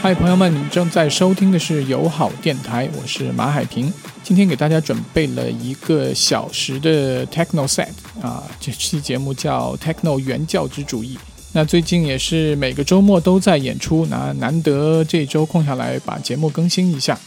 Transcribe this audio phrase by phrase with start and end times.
[0.00, 3.92] 嗨，朋友们，你们正在收听的是友好电台，我是马海平。
[4.22, 7.88] 今天给大家准备了一个小时的 Techno Set
[8.22, 11.18] 啊，这期节目叫 Techno 原教旨主义。
[11.52, 17.18] 那最近也是每个周末都在演出，那难得这周空下来把节目更新一下。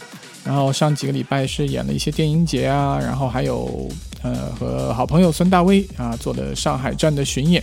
[0.44, 3.88] 然后上几个礼拜是演了一些电影节啊，然后还有
[4.22, 7.62] 呃和好朋友孙大威啊做的上海站的巡演。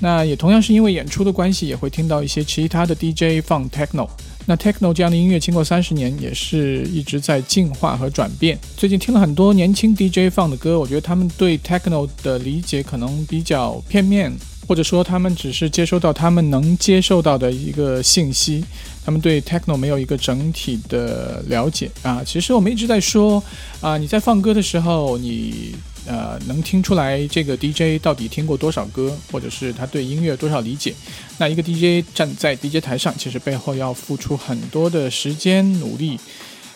[0.00, 4.08] 那也同样是因为演出的关系，也会听到一些其他的 DJ 放 Techno。
[4.44, 8.58] 那 techno 这样的音乐经过三十年，也是一直在进化和转变。
[8.76, 14.32] 最近听了很多年轻 DJ 放的歌，我觉得他们对 techno 的理解可能比较片面，
[14.66, 18.64] 或者说他们只是接收到他们能接受到的一个信息，
[19.04, 22.22] 他们对 techno 没有一个整体的了解啊。
[22.24, 23.42] 其实我们一直在说
[23.80, 25.74] 啊，你在放歌的时候，你。
[26.04, 30.92] 呃，能听出来这个 DJ 到底听过多少歌，或者是他对音乐多少理解？
[31.38, 36.18] 那一个 DJ 站在 DJ 台上，其实背后要付出很多的时间努力。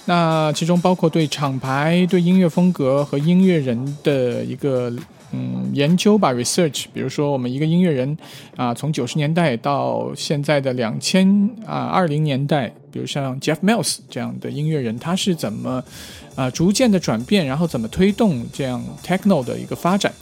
[0.04, 4.92] 那其中包括对厂牌、对音乐风格和音乐人的一个
[5.32, 6.86] 嗯研究吧，research。
[6.92, 8.16] 比如说，我们一个音乐人
[8.56, 15.82] 啊，从九十年代到现在的两千啊二零年代，比如像 Jeff Mills 这样的音乐人，他是怎么？
[16.36, 20.12] 啊，逐渐的转变，然后怎么推动这样 techno 的一个发展？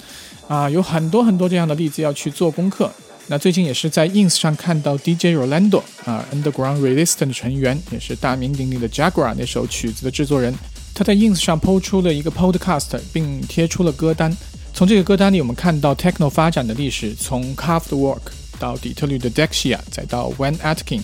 [0.47, 2.89] 啊，有很多很多这样的例子要去做功课。
[3.27, 10.55] 那最近也是在 ins 上看到 DJ Rolando 啊，Underground Resistance 成员，也是大名鼎鼎的 Jaguar 那首曲子的制作人，
[10.95, 14.31] 他在 ins 上抛出了一个 podcast，并贴出了歌单。
[14.75, 18.19] 从这个歌单里，我们看到 techno 发展的历史，从 craftwork
[18.58, 21.00] 到底特律的 Dexia，再到 Van Atkin。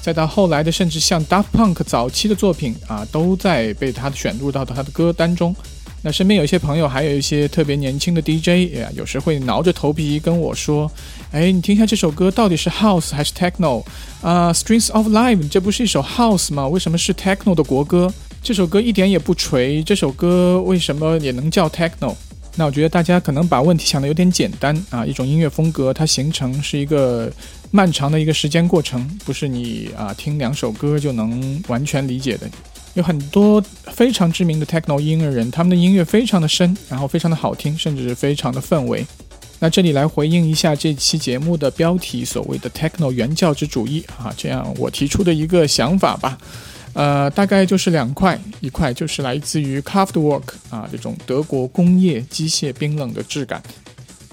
[0.00, 5.54] 再到后来的，甚至像 Daft Punk 早期的作品啊，都在被他选入到他的歌单中。
[6.00, 10.88] 那身边有一些朋友，还有一些特别年轻的 DJ 呀，有时会挠着头皮跟我说
[11.32, 13.84] ：“哎，你听一下这首歌到底是 House 还是 Techno
[14.22, 16.68] 啊？Strings of Life 这不是一首 House 吗？
[16.68, 18.14] 为什么是 Techno 的国歌？
[18.40, 22.14] 这首歌一点也不锤，这首歌为什么也能叫 Techno？”
[22.56, 27.30] 那我觉得大家可能把问题想的有点简单啊，一种音乐风格它形成是一个
[27.70, 32.48] 漫长的一个时间过程，不是你啊听两首歌就能完全理解的。
[32.94, 39.06] 有很多非常知名的 techno 音乐人，他们的音乐非常的深，然后非常的好听，甚至是非常的氛围。
[39.60, 46.36] 那这里来回应一下这期节目的标题，所谓的 techno 原教旨主义啊，这样我提出的一个想法吧。
[46.98, 53.62] 呃，大概就是两块，一块就是来自于 CRAFTWORK 啊这种德国工业机械冰冷的质感。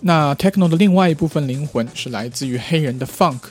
[0.01, 3.41] 那 Techno 的另外一部分灵魂是来自于黑人的 Funk，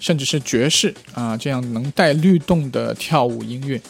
[0.00, 3.80] 甚至是爵士啊这样能带律动的跳舞音乐。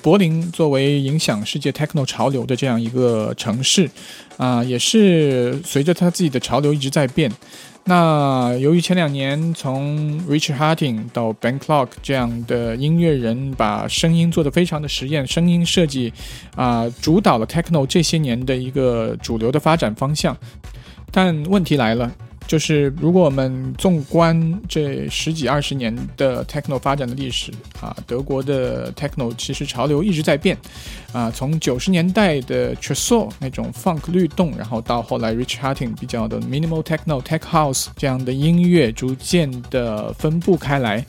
[0.00, 3.88] 柏林作为影响世界 Techno 潮流的这样一个城市
[4.36, 7.30] 啊，也是随着它自己的潮流一直在变。
[7.84, 16.12] 那由于前两年从 Richard Harding 到 Ben Clark 这样的音乐人把声音做得非常的实验，声音设计
[16.54, 20.36] 啊主导了 Techno 这些年的一个主流的发展方向，
[21.10, 22.10] 但问题来了。
[22.46, 30.56] 就是如果我们纵观这十几二十年的 techno 发展的历史啊，德国的 techno 其实潮流一直在变
[31.12, 41.04] 啊，从九十年代的 t r e s o 那种 funk 律动，然后到后来 Rich Harding 比较的 minimal techno、tech house 这样的音乐逐渐的分布开来。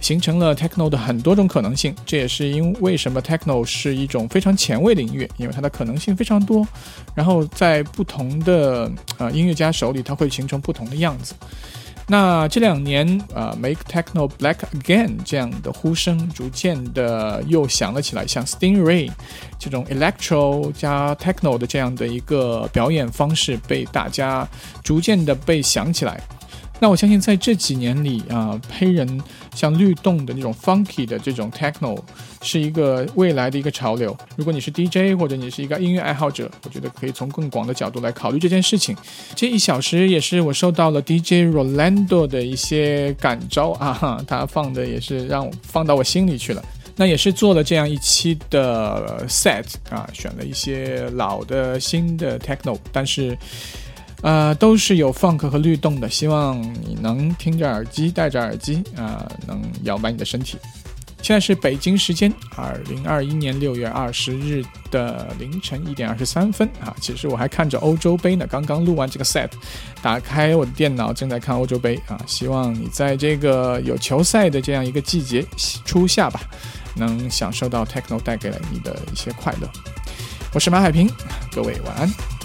[0.00, 6.66] 形成了 techno 的很多种可能性，这也是因为什么 techno 是一种非常前卫的音乐，因为它的可能性非常多。
[7.14, 11.34] 然后在不同的呃音乐家手里，它会形成不同的样子。
[12.08, 19.10] 那这两年啊，make techno black again 这样的呼声逐渐的又响了起来，像 Stingray
[19.58, 24.46] 这种 electro 加 techno 的这样的一个表演方式被大家
[24.84, 26.20] 逐渐的被想起来。
[26.78, 29.20] 那我相信在这几年里啊，黑人
[29.54, 31.98] 像律动的那种 funky 的这种 techno
[32.42, 34.14] 是一个未来的一个潮流。
[34.36, 38.94] 如果你是 DJ 或者你是一个音乐爱好者，我觉得可以从更广的角度来考虑这件事情。
[39.34, 46.62] 这一小时也是我受到了 DJ Rolando 的一些感召啊，他放的也是让我放到我心里去了。
[46.94, 53.36] 那也是做了这样一期的 set 啊，选了一些老的、新的 techno，但是。
[54.26, 60.58] 呃，都是有 funk 和律动的，希望你能听着耳机，戴着耳机啊，能摇摆你的身体。
[61.22, 66.92] 现在是北京时间二零二一年六月二十日的凌晨一点二十三分啊。
[67.00, 69.48] 其实我还看着欧洲杯呢，刚刚录完这个 set，
[70.02, 72.20] 打开我的电脑正在看欧洲杯啊。
[72.26, 75.46] 希望你在这个有球赛的这样一个季节
[75.84, 76.40] 初夏吧，
[76.96, 79.70] 能享受到 techno 带给了你的一些快乐。
[80.52, 81.08] 我是马海平，
[81.52, 82.35] 各位晚安。